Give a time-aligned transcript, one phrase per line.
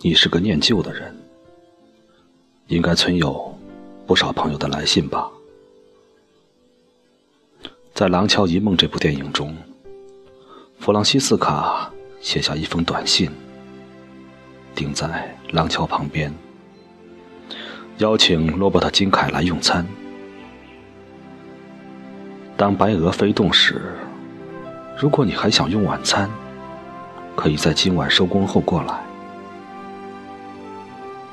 [0.00, 1.14] 你是个念旧的人，
[2.66, 3.58] 应该存有
[4.06, 5.30] 不少朋友的来信吧？
[7.94, 9.56] 在《廊桥遗梦》这部电影中，
[10.78, 13.30] 弗朗西斯卡写下一封短信，
[14.74, 16.34] 钉在廊桥旁边，
[17.98, 19.86] 邀请罗伯特·金凯来用餐。
[22.56, 23.94] 当白鹅飞动时，
[24.98, 26.30] 如果你还想用晚餐，
[27.34, 29.02] 可以在今晚收工后过来。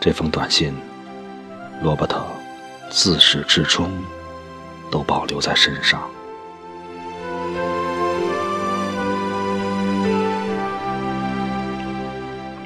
[0.00, 0.74] 这封短信，
[1.82, 2.24] 罗伯特
[2.90, 3.90] 自始至终
[4.90, 6.00] 都保留在身上。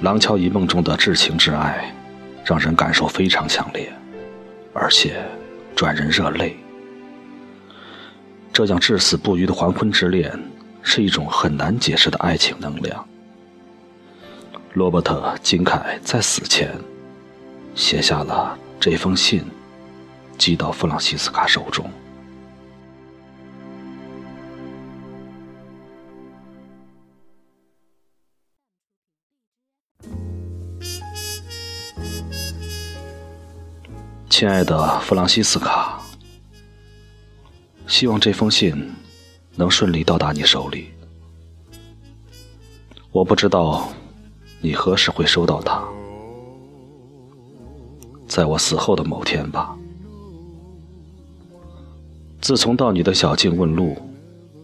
[0.02, 1.94] 《廊桥遗梦》中的至情至爱，
[2.44, 3.92] 让人感受非常强烈，
[4.72, 5.22] 而且
[5.76, 6.56] 转人热泪。
[8.52, 10.32] 这样至死不渝的黄昏之恋，
[10.82, 13.06] 是一种很难解释的爱情能量。
[14.72, 16.70] 罗伯特·金凯在死前
[17.74, 19.44] 写下了这封信，
[20.36, 21.90] 寄到弗朗西斯卡手中。
[34.28, 36.00] 亲爱的弗朗西斯卡，
[37.86, 38.90] 希望这封信
[39.54, 40.88] 能顺利到达你手里。
[43.12, 43.92] 我不知道
[44.62, 45.84] 你何时会收到它，
[48.30, 49.76] 在我死后的某天吧。
[52.40, 53.96] 自从到你的小径问路，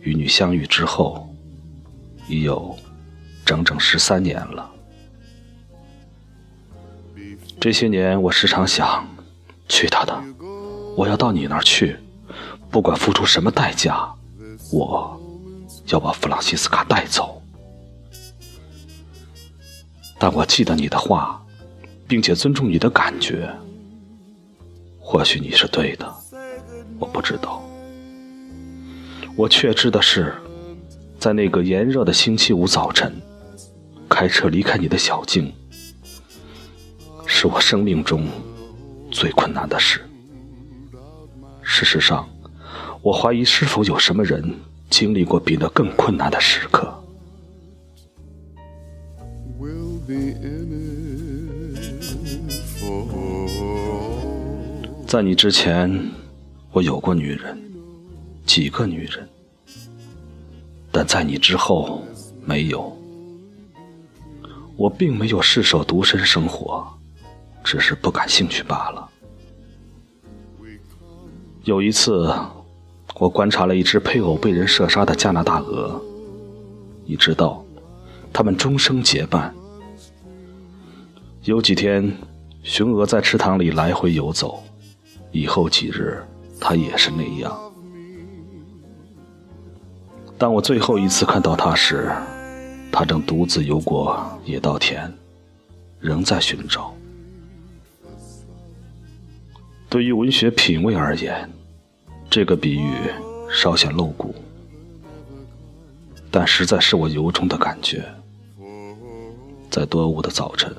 [0.00, 1.26] 与你相遇之后，
[2.28, 2.76] 已有
[3.42, 4.70] 整整十三年了。
[7.58, 9.02] 这些年，我时常想。
[9.66, 10.14] 去他的！
[10.94, 11.96] 我要到你那儿去，
[12.70, 14.06] 不管付出什么代价，
[14.70, 15.18] 我
[15.86, 17.40] 要把弗朗西斯卡带走。
[20.18, 21.42] 但我记得你的话，
[22.06, 23.50] 并且尊重你的感觉。
[25.14, 26.12] 或许你是对的，
[26.98, 27.62] 我不知道。
[29.36, 30.34] 我确知的是，
[31.20, 33.14] 在那个炎热的星期五早晨，
[34.08, 35.54] 开车离开你的小径，
[37.26, 38.26] 是我生命中。
[39.12, 40.00] 最困难的事。
[41.62, 42.28] 事实上，
[43.00, 44.52] 我怀疑是否有什么人
[44.90, 46.92] 经历过比那更困难的时刻。
[55.14, 56.10] 在你之前，
[56.72, 57.56] 我有过女人，
[58.44, 59.28] 几个女人，
[60.90, 62.02] 但在你之后，
[62.44, 62.92] 没有。
[64.74, 66.84] 我并没有誓守独身生活。
[67.62, 69.08] 只是不感兴趣罢了。
[71.62, 72.34] 有一次，
[73.20, 76.02] 我观察了一只配偶被人射杀的加拿大鹅。
[77.04, 77.64] 你知道，
[78.32, 79.54] 它们终生结伴。
[81.44, 82.12] 有几天，
[82.64, 84.60] 雄鹅在池塘里来回游走；
[85.34, 86.22] 以后几日，
[86.60, 87.52] 他也是那样。
[90.38, 92.08] 当我最后一次看到他时，
[92.92, 95.12] 他正独自游过野稻田，
[95.98, 96.94] 仍在寻找。
[99.90, 101.50] 对于文学品味而言，
[102.30, 102.92] 这个比喻
[103.50, 104.32] 稍显露骨，
[106.30, 108.04] 但实在是我由衷的感觉。
[109.68, 110.72] 在多雾的早晨，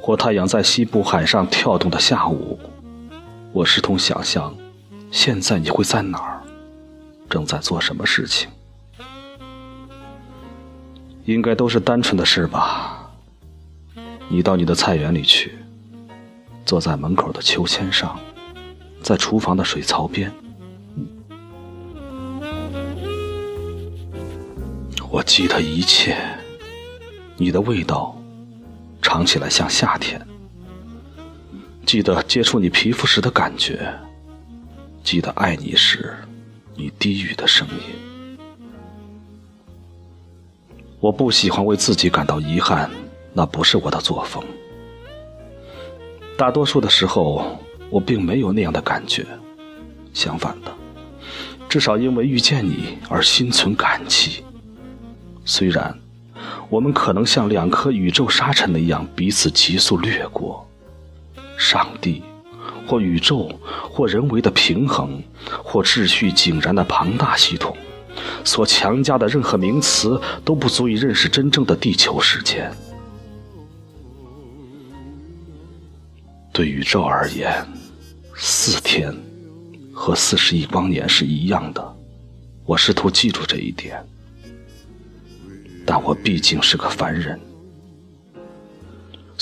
[0.00, 2.58] 或太阳在西部海上跳动的下午，
[3.52, 4.54] 我试图想象，
[5.10, 6.42] 现在你会在哪儿，
[7.28, 8.48] 正在做什么事情？
[11.24, 13.10] 应该都是单纯的事吧。
[14.28, 15.58] 你到你的菜园里去。
[16.64, 18.18] 坐在门口的秋千上，
[19.02, 20.32] 在厨房的水槽边，
[25.10, 26.16] 我记得一切。
[27.36, 28.16] 你的味道，
[29.02, 30.24] 尝起来像夏天。
[31.92, 33.86] 记得接触你皮肤时的感觉，
[35.04, 36.16] 记得爱你时
[36.74, 38.38] 你低语的声音。
[41.00, 42.90] 我不喜欢为自己感到遗憾，
[43.34, 44.42] 那不是我的作风。
[46.34, 47.58] 大多数的时候，
[47.90, 49.26] 我并没有那样的感觉。
[50.14, 50.72] 相反的，
[51.68, 54.42] 至少因为遇见你而心存感激。
[55.44, 55.94] 虽然
[56.70, 60.66] 我们可能像两颗宇宙沙尘那样彼此急速掠过，
[61.62, 62.20] 上帝，
[62.88, 63.48] 或宇宙，
[63.88, 65.22] 或人为的平衡，
[65.62, 67.76] 或秩序井然的庞大系统，
[68.44, 72.70] 所强加的任何名词都不足以认识真正的地球时间。
[76.52, 77.64] 对宇宙而言，
[78.34, 79.14] 四天
[79.94, 81.96] 和四十亿光年是一样的。
[82.64, 84.04] 我试图记住这一点，
[85.86, 87.40] 但我毕竟是个凡人，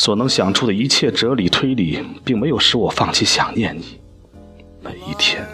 [0.00, 4.00] 所能想出的一切哲理推理，并没有使我放弃想念你。
[4.82, 5.46] 每一天，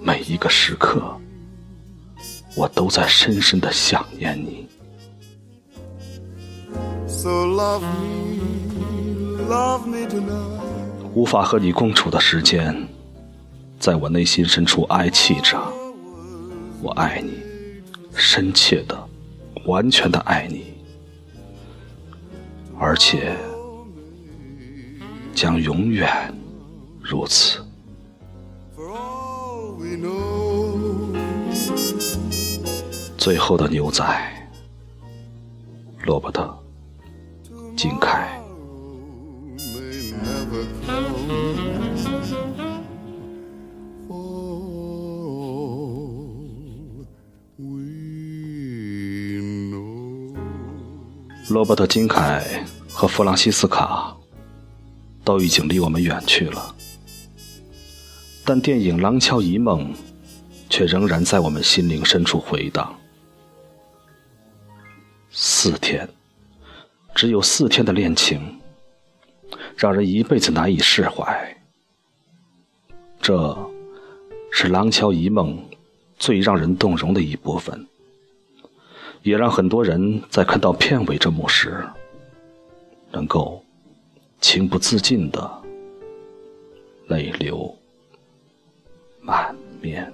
[0.00, 1.16] 每一个时刻，
[2.56, 4.66] 我都在深深的想念你。
[11.14, 12.76] 无法和你共处的时间，
[13.78, 15.56] 在我内心深处哀泣着。
[16.82, 17.30] 我爱你，
[18.16, 19.08] 深切的、
[19.66, 20.73] 完全的爱你，
[22.78, 23.36] 而且
[25.34, 26.10] 将永远
[27.00, 27.64] 如此。
[33.16, 34.04] 最后的牛仔，
[36.04, 36.42] 罗伯特·
[37.74, 38.38] 金凯。
[51.50, 54.16] 罗伯特·金凯和弗朗西斯卡
[55.22, 56.74] 都已经离我们远去了，
[58.46, 59.92] 但电影《廊桥遗梦》
[60.70, 62.98] 却仍然在我们心灵深处回荡。
[65.30, 66.08] 四天，
[67.14, 68.58] 只有四天的恋情，
[69.76, 71.62] 让人一辈子难以释怀。
[73.20, 73.54] 这
[74.50, 75.58] 是《廊桥遗梦》
[76.18, 77.86] 最让人动容的一部分，
[79.24, 81.82] 也让很多人在看到片尾这幕时，
[83.10, 83.64] 能够
[84.38, 85.50] 情不自禁的
[87.08, 87.74] 泪流
[89.22, 90.12] 满面。